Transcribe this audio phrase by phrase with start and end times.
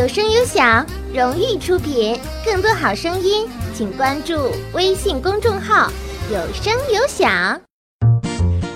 [0.00, 2.18] 有声有响，荣誉出品。
[2.42, 5.92] 更多好声音，请关注微信公众号
[6.32, 7.30] “有声有响”。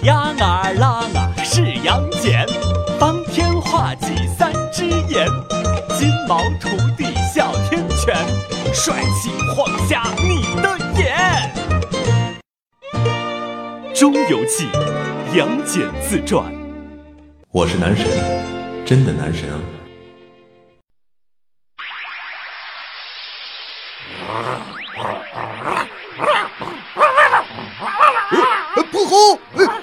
[0.04, 2.46] 呀儿郎啊是杨戬，
[3.00, 4.08] 方天画戟
[4.38, 5.26] 三只眼，
[5.98, 8.14] 金毛徒弟哮天犬，
[8.74, 11.50] 帅气晃瞎你的眼。
[13.98, 14.66] 《中游记》
[15.34, 16.44] 杨戬自传。
[17.50, 18.06] 我是男神，
[18.84, 19.58] 真的男神啊！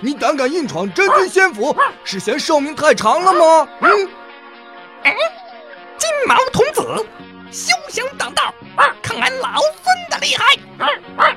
[0.02, 3.68] 你胆敢硬闯真君仙府，是嫌寿命太长了吗？
[3.82, 4.10] 嗯？
[5.04, 5.16] 哎，
[5.98, 7.06] 金毛童子，
[7.52, 8.54] 休想挡道！
[9.02, 10.44] 看俺老孙的厉害！
[11.18, 11.36] 呃，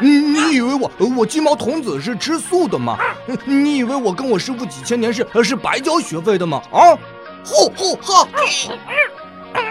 [0.00, 2.98] 你以为我我金毛童子是吃素的吗？
[3.44, 6.62] 你以为我跟我师傅几千年是是白交学费的吗？
[6.72, 6.96] 啊！
[7.44, 8.26] 呼呼哈！
[8.34, 9.62] 哎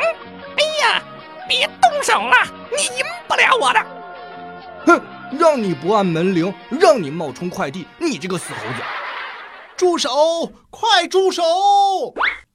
[0.82, 1.02] 呀，
[1.48, 2.36] 别动手了，
[2.72, 3.80] 你赢不了我的！
[4.86, 5.02] 哼，
[5.40, 8.82] 让你不按门铃，让你冒充快递，你这个死猴子！
[9.78, 10.10] 住手！
[10.70, 11.44] 快住手！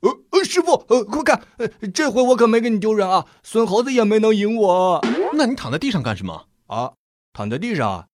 [0.00, 3.26] 呃呃，师傅，呃，快看，呃，这回我可没给你丢人啊！
[3.42, 5.04] 孙猴子也没能赢我。
[5.34, 6.46] 那你躺在地上干什么？
[6.68, 6.92] 啊，
[7.34, 8.06] 躺在地上，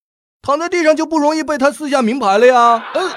[0.43, 2.85] 躺在地上就不容易被他撕下名牌了呀。
[2.95, 3.11] 嗯。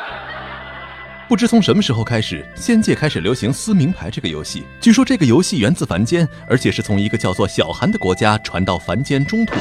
[1.27, 4.63] 不知从什么时候开始，仙界开始流行撕名牌这个游戏。
[4.81, 9.53] 据说这个游戏源自凡间，而且是从一个叫做小韩的国家传到凡间中土。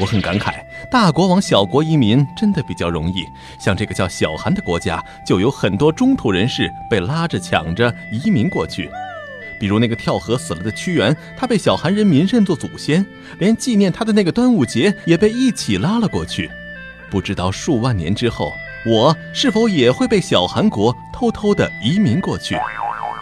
[0.00, 0.54] 我很感慨，
[0.90, 3.24] 大国往小国移民真的比较容易。
[3.58, 8.90] 像这个叫小韩的国家，就有很多中土人士被拉着抢着移民过去。
[9.60, 13.04] 比如那个跳河死了的屈原，他被小韩人民认作祖先，
[13.38, 16.50] 连纪念他的那个端午节也被一起拉了过去。
[17.10, 18.52] 不知道数万年之后。
[18.86, 22.54] 我是否也会被小韩国偷偷的移民过去？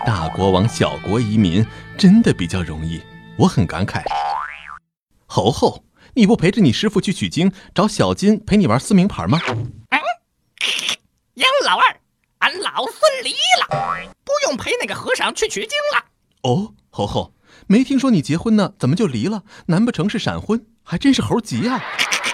[0.05, 1.65] 大国往小国移民
[1.97, 3.01] 真的比较容易，
[3.37, 4.03] 我很感慨。
[5.27, 5.81] 猴猴，
[6.15, 9.41] 你不陪着你师傅去取经，找小金陪你玩撕名牌吗？
[9.47, 10.01] 嗯，
[11.35, 12.01] 杨老二，
[12.39, 13.31] 俺老孙离
[13.61, 16.05] 了，不用陪那个和尚去取经了。
[16.43, 17.33] 哦，猴猴，
[17.67, 19.45] 没听说你结婚呢，怎么就离了？
[19.67, 20.67] 难不成是闪婚？
[20.83, 21.83] 还真是猴急啊！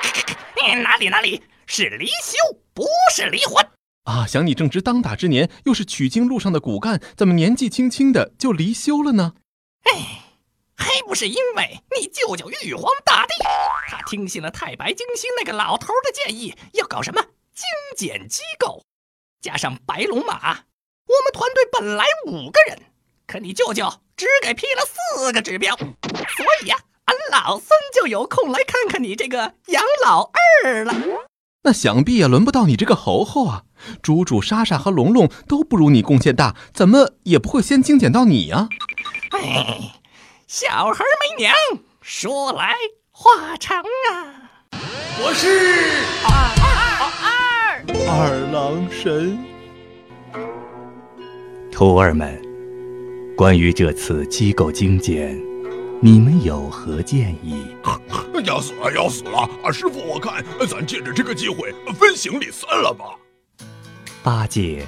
[0.82, 2.58] 哪里哪里，是离休。
[2.74, 3.66] 不是离婚
[4.04, 4.24] 啊！
[4.24, 9.34] 想你正值当打之年，又是取经路上的骨干，怎么年纪轻轻的就离休了呢？
[9.82, 10.22] 哎，
[10.76, 13.34] 还不是因为你舅舅玉皇大帝，
[13.90, 17.22] 他听信了太白金星那个老头的建议，要搞什么
[17.54, 17.64] 精
[17.96, 18.84] 简机构，
[19.40, 20.34] 加上白龙马，
[21.06, 22.82] 我们团队本来五个人，
[23.26, 26.76] 可你舅舅只给批了四个指标，所以呀，
[27.06, 30.30] 俺老孙就有空来看看你这个杨老
[30.62, 30.94] 二了。
[31.62, 33.64] 那想必也轮不到你这个猴猴啊！
[34.02, 38.68] 猪猪、莎莎和龙龙都不如你贡献大，怎么也不会先精简到你呀？
[39.30, 39.94] 哎，
[40.46, 41.54] 小孩没娘，
[42.02, 42.74] 说来
[43.20, 44.48] 话长啊！
[45.20, 45.48] 我是
[46.22, 46.30] 二
[46.62, 46.70] 二
[47.26, 49.36] 二二郎神。
[51.72, 52.40] 徒儿们，
[53.36, 55.36] 关于这次机构精简。
[56.00, 57.66] 你们有何建议？
[58.46, 59.50] 要死了，要死了！
[59.64, 63.04] 啊，师傅，我看咱借着这个机会分行李算了吧。
[64.22, 64.86] 八戒，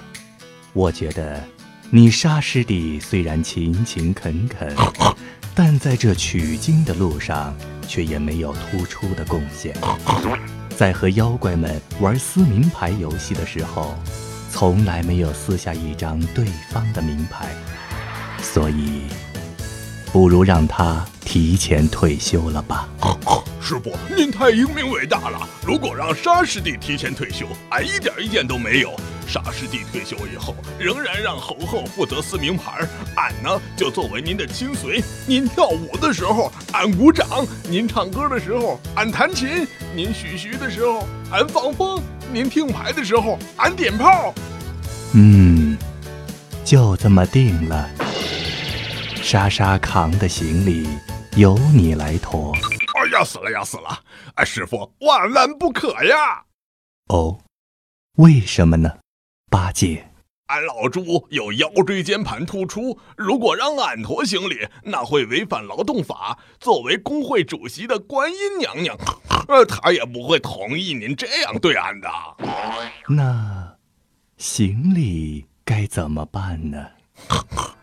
[0.72, 1.42] 我觉得
[1.90, 4.72] 你沙师弟虽然勤勤恳恳，
[5.52, 7.56] 但在这取经的路上
[7.90, 9.74] 却也没有突出的贡献。
[10.76, 13.96] 在和妖怪们玩撕名牌游戏的时候，
[14.48, 17.48] 从来没有撕下一张对方的名牌，
[18.40, 19.02] 所以。
[20.12, 22.88] 不如让他提前退休了吧。
[23.60, 25.48] 师傅，您太英明伟大了。
[25.64, 28.92] 如果让沙师弟提前退休，俺一点意见都没有。
[29.30, 35.00] 沙师弟退休以后，仍然让猴猴负责撕名牌，俺呢就作为您的亲随。
[35.24, 39.64] 您跳舞的时候，俺鼓掌；您唱歌的时候，俺弹琴；
[39.94, 42.02] 您许徐的时候，俺放风；
[42.32, 44.34] 您听牌的时候，俺点炮。
[45.14, 45.78] 嗯，
[46.64, 47.88] 就这么定了。
[49.22, 50.88] 莎莎扛的行李
[51.36, 52.52] 由你来驮。
[52.96, 53.96] 哎呀，死了呀，死了！
[54.34, 56.42] 哎，师傅，万万不可呀！
[57.06, 57.38] 哦，
[58.16, 58.90] 为什么呢？
[59.50, 60.08] 八戒，
[60.46, 66.38] 俺老猪有腰椎间盘突出，如果让俺驮行李，那会违反劳动法。
[66.60, 68.96] 作为工会主席的观音娘娘，
[69.48, 72.08] 呃，她也不会同意您这样对俺的。
[73.08, 73.74] 那
[74.36, 76.86] 行李该怎么办呢？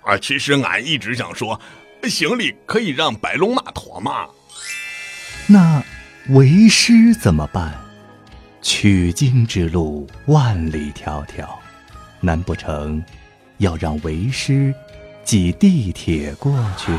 [0.03, 1.59] 啊，其实俺一直想说，
[2.03, 4.25] 行李可以让白龙马驮嘛。
[5.47, 5.83] 那
[6.29, 7.77] 为师怎么办？
[8.69, 11.47] 取经之路万里迢迢，
[12.19, 13.01] 难不成
[13.59, 14.75] 要让为师
[15.23, 16.91] 挤地铁过去。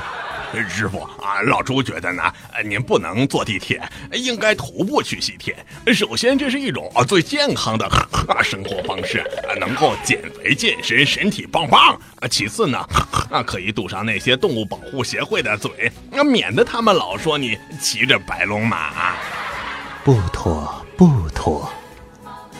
[0.66, 2.22] 师傅啊，老朱觉得呢，
[2.64, 3.78] 您不能坐地铁，
[4.12, 5.54] 应该徒步去西天。
[5.92, 7.84] 首先，这是一种啊最健康的
[8.26, 9.22] 啊生活方式，
[9.60, 12.00] 能够减肥健身，身体棒棒。
[12.30, 12.78] 其次呢，
[13.30, 19.12] 啊可以堵上那些动物保护协会的嘴，啊免得他们老说你骑着白龙马。
[20.02, 21.70] 不妥，不妥，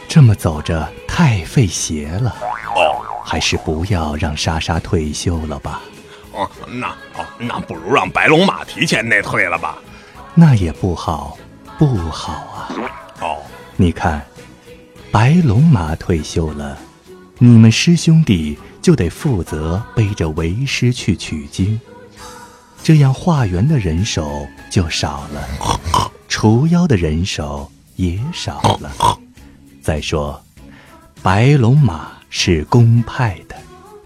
[0.07, 2.37] 这么走着太费鞋了。
[2.77, 5.83] 哦，还是不要让莎莎退休了吧。
[6.31, 6.87] 哦，那
[7.17, 9.79] 哦，那不如让白龙马提前内退了吧？
[10.37, 11.37] 那也不好，
[11.81, 12.71] 不好啊！
[13.21, 13.39] 哦，
[13.75, 14.25] 你看，
[15.11, 16.79] 白龙马退休了，
[17.39, 21.81] 你们师兄弟就得负责背着为师去取经，
[22.85, 25.49] 这样化缘的人手就少了，
[26.29, 28.91] 除妖的人手也少了。
[29.83, 30.41] 再说，
[31.21, 33.57] 白龙马是公派的，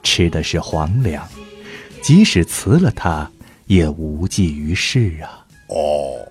[0.02, 1.28] 吃的是皇粮。
[2.02, 3.30] 即使辞了他，
[3.66, 5.46] 也无济于事啊！
[5.68, 6.26] 哦，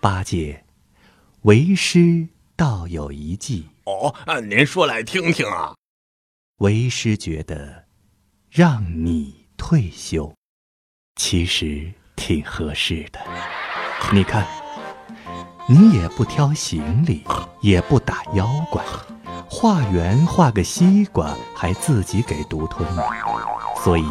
[0.00, 0.64] 八戒，
[1.42, 2.26] 为师
[2.56, 3.66] 倒有一计。
[3.84, 5.74] 哦，您说来听听啊。
[6.58, 7.84] 为师觉得，
[8.50, 10.34] 让你退休，
[11.14, 13.20] 其实挺合适的。
[14.12, 14.44] 你看，
[15.70, 17.22] 你也不挑行李，
[17.60, 18.82] 也不打妖怪，
[19.46, 22.88] 化缘化个西瓜，还自己给独吞。
[23.84, 24.04] 所以，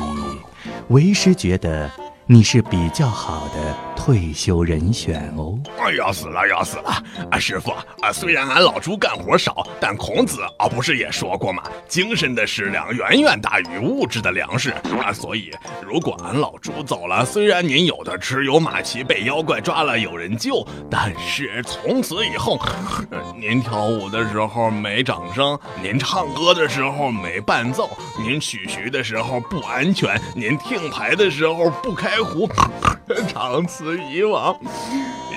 [0.89, 1.89] 为师觉得
[2.29, 5.57] 你是比较好的退休人选哦。
[5.97, 7.01] 要死了，要死了！
[7.31, 7.71] 啊，师傅
[8.01, 11.63] 啊，虽然俺老朱干活少，但孔子啊不是也说过吗？
[11.87, 14.71] 精神的食粮远远大于物质的粮食
[15.01, 15.13] 啊。
[15.13, 15.51] 所以，
[15.81, 22.59] 如果俺老朱走了，虽然您有的吃，有马骑，被妖怪抓了有人救，但是从此以后，
[23.39, 27.89] 您跳舞的时候没掌声，您唱歌的时候没伴奏，
[28.19, 32.49] 您曲徐的时候不安全，您听牌的时候不开壶，
[33.27, 34.55] 长此以往。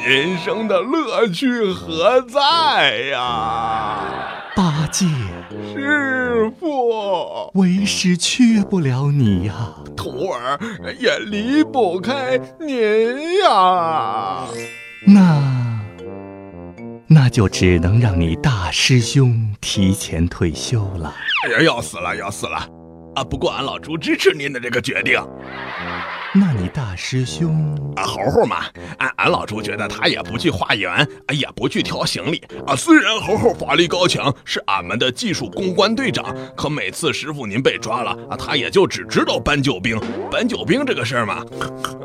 [0.07, 3.99] 人生的乐趣何在呀？
[4.57, 5.07] 八戒，
[5.73, 9.55] 师傅，为师缺不了你呀，
[9.97, 10.59] 徒儿
[10.99, 14.47] 也离不开您呀。
[15.07, 15.81] 那，
[17.07, 21.15] 那就只能让你大师兄提前退休了。
[21.45, 22.57] 哎呀，要死了，要死了！
[23.15, 25.21] 啊，不过俺老朱支持您的这个决定。
[26.33, 28.65] 那你大师兄啊，猴猴嘛，
[28.99, 32.77] 俺俺老朱觉得他也不去化缘，也不去挑行李啊。
[32.77, 40.01] 虽然猴猴法力高强，是俺们的技术公关队长，可每次师傅您被抓了啊，他也就只知道搬救兵。
[40.31, 41.45] 搬救兵这个事儿嘛，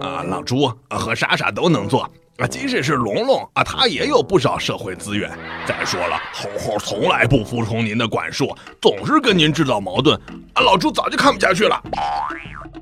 [0.02, 2.48] 啊，老朱和莎莎都能做啊。
[2.48, 5.30] 即使是龙龙啊，他也有不少社会资源。
[5.68, 10.20] 再说了，猴猴从来不服从您的管束，总是跟您制造矛盾，
[10.56, 11.80] 俺老朱早就看不下去了。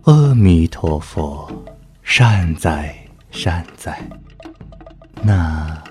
[0.05, 1.49] 阿弥陀佛，
[2.03, 2.93] 善哉
[3.31, 3.97] 善哉。
[5.21, 5.81] 那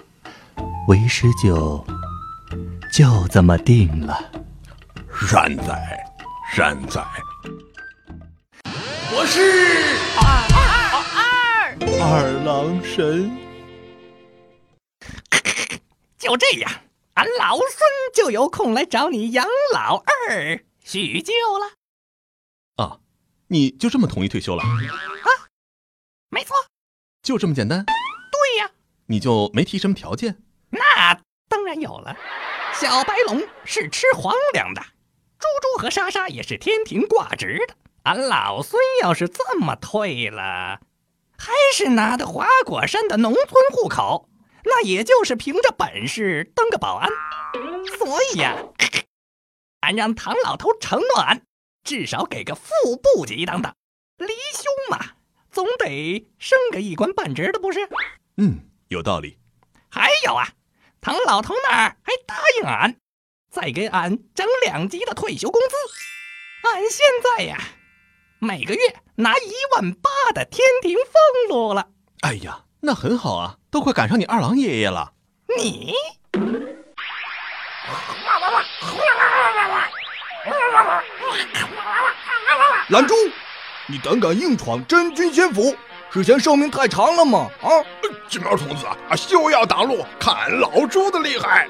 [0.86, 1.82] 为师就
[2.92, 4.30] 就这么定了。
[5.10, 6.04] 善哉
[6.54, 7.02] 善哉。
[9.14, 9.40] 我是
[10.18, 10.22] 二
[10.52, 10.60] 二
[11.16, 13.34] 二二郎神。
[16.18, 16.70] 就这样，
[17.14, 17.66] 俺老孙
[18.14, 19.96] 就有空来找你杨老
[20.28, 21.81] 二叙旧了。
[23.52, 23.54] 啊。
[23.54, 24.62] 你就这么同意退休了？
[24.62, 25.28] 啊，
[26.30, 26.56] 没错，
[27.22, 27.84] 就这么简单。
[27.84, 28.70] 对呀，
[29.06, 30.42] 你就没提什么条件？
[30.70, 32.16] 那当然有了。
[32.74, 37.74] 小白龙是吃皇粮的，猪猪和莎莎也是天庭挂职的。
[38.04, 40.80] 俺老孙要是这么退了，
[41.36, 44.30] 还是拿的花果山的农村户口，
[44.64, 47.10] 那也就是凭着本事当个保安。
[47.98, 48.56] 所以呀，
[49.80, 51.42] 俺让唐老头承诺俺。
[51.84, 53.74] 至少给个副部级当当，
[54.18, 55.12] 离兄嘛，
[55.50, 57.88] 总得升个一官半职的不是？
[58.36, 59.38] 嗯，有道理。
[59.90, 60.48] 还有啊，
[61.00, 62.96] 唐老头那儿还答应俺，
[63.50, 66.68] 再给俺整两级的退休工资。
[66.68, 67.58] 俺现在呀，
[68.38, 68.80] 每个月
[69.16, 71.90] 拿一万八的天庭俸禄了。
[72.20, 75.14] 哎呀，那很好啊，都快赶上你二郎爷爷了。
[75.58, 75.92] 你。
[82.88, 83.14] 懒猪，
[83.86, 85.74] 你胆敢硬闯真君仙府？
[86.10, 87.48] 是嫌寿命太长了吗？
[87.62, 87.70] 啊！
[88.28, 91.66] 金毛童子啊，休要挡路，看老猪的厉害！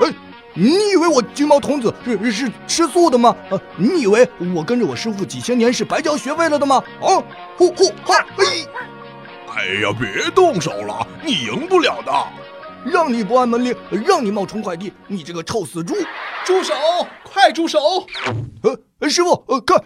[0.00, 0.14] 哎，
[0.54, 3.34] 你以为我金毛童子是是吃素的吗？
[3.50, 6.80] 呃，你以为我跟着我师傅几千年是白交学费了的吗？
[7.00, 7.18] 啊！
[7.56, 8.24] 呼呼哈！
[8.38, 8.44] 哎，
[9.56, 12.12] 哎呀，别动手了，你赢不了的。
[12.84, 13.74] 让你不按门铃，
[14.06, 15.94] 让你冒充快递，你这个臭死猪！
[16.44, 16.74] 住手！
[17.22, 17.78] 快住手！
[18.98, 19.84] 呃，师傅，呃，看，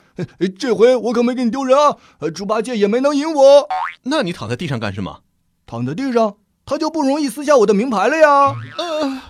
[0.58, 1.96] 这回我可没给你丢人啊！
[2.34, 3.68] 猪八戒也没能赢我。
[4.04, 5.20] 那你躺在地上干什么？
[5.66, 8.54] 躺在地上，他就不容易撕下我的名牌了呀。
[8.78, 9.22] 呃，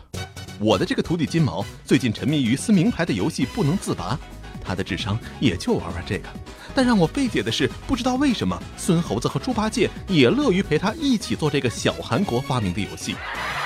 [0.60, 4.18] 我的这个徒弟金毛最近沉迷于撕名牌的游戏不能自拔，
[4.64, 6.28] 他的智商也就玩玩这个。
[6.74, 13.14] 但让我费解的是，不知道为什么孙猴子和猪八戒也乐于陪他一起做这个小韩国发明的游戏。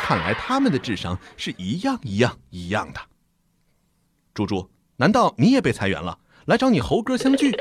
[0.02, 3.00] 看来他们的智商是一样一样一样的。
[4.34, 6.18] 猪猪，难道你也被裁员了？
[6.46, 7.52] 来找你猴哥相聚？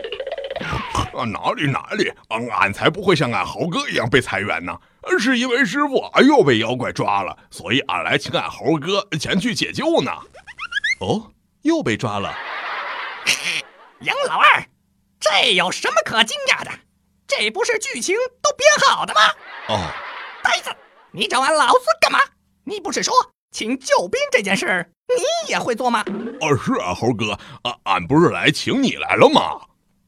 [1.14, 4.78] 啊，哪里哪里，俺才不会像俺猴哥一样被裁员呢！
[5.20, 10.12] 是因为师傅又被妖怪抓了，所以俺来请俺猴哥前去解救呢。
[11.00, 12.34] 哦，又被抓了？
[14.02, 14.64] 杨老二，
[15.20, 16.72] 这有什么可惊讶的？
[17.28, 19.22] 这不是剧情都编好的吗？
[19.70, 19.92] 哦，
[20.44, 20.70] 呆子，
[21.12, 22.20] 你找俺老孙干嘛？
[22.64, 23.14] 你不是说
[23.52, 26.06] 请救兵这件事你也会做吗？
[26.42, 27.32] 哦，是啊，猴哥，
[27.64, 29.60] 啊，俺不是来请你来了吗？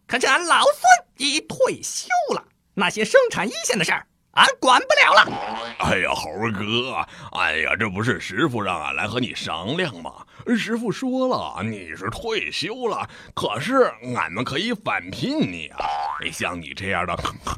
[0.08, 0.76] 可是俺老孙
[1.18, 5.76] 已退休了，那些生产一线的事儿，俺管不了了。
[5.80, 7.06] 哎呀，猴哥，
[7.38, 10.12] 哎呀，这不是师傅让俺来和你商量吗？
[10.58, 15.86] 师傅说了，你是退休了，可是俺们可以返聘你啊！
[16.32, 17.14] 像你这样的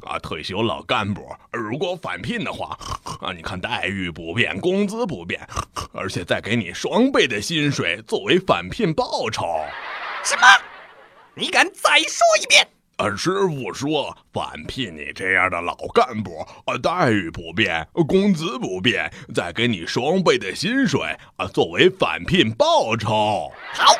[0.05, 2.77] 啊退休老干部，如果返聘的话，
[3.21, 5.39] 啊，你看待遇不变，工资不变，
[5.93, 9.45] 而且再给你双倍的薪水作为返聘报酬。
[10.23, 10.47] 什么？
[11.35, 12.67] 你敢再说一遍？
[13.01, 21.01] 啊，师傅说返聘你这样的老干部，啊，待遇不变，工资不变，再给你双倍的薪水，
[21.37, 23.51] 啊，作为返聘报酬。
[23.73, 23.95] 好，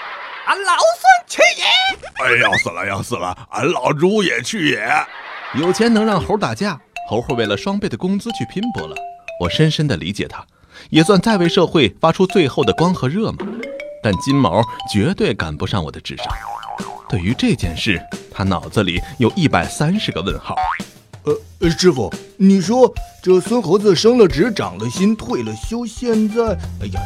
[0.46, 1.66] 俺老孙去也！
[2.24, 3.36] 哎，要死了，要死了！
[3.50, 4.88] 俺老猪也去也！
[5.56, 6.80] 有钱能让猴打架，
[7.10, 8.96] 猴会为了双倍的工资去拼搏了。
[9.40, 10.46] 我深深的理解他，
[10.92, 13.40] 也算在为社会发出最后的光和热嘛。
[14.04, 16.28] 但金毛绝对赶不上我的智商。
[17.12, 18.02] 对于这件事，
[18.32, 20.56] 他脑子里有一百三十个问号。
[21.60, 22.90] 呃，师傅，你说
[23.22, 27.02] 这孙猴子升了职、涨了薪、退了休，现在，哎呀，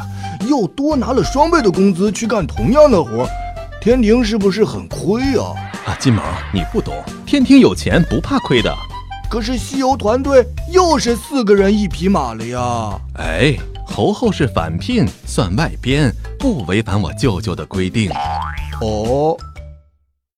[0.48, 3.28] 又多拿了双倍的工资去干同样的活，
[3.82, 5.56] 天庭是不是很亏啊？
[5.88, 6.22] 啊，金毛，
[6.54, 6.94] 你不懂，
[7.26, 8.72] 天庭有钱不怕亏的。
[9.28, 13.02] 可是西游团队又是四个人一匹马了呀。
[13.16, 13.58] 哎，
[13.88, 18.12] 猴猴是返聘，算外编，不违反我舅舅的规定。
[18.82, 19.36] 哦。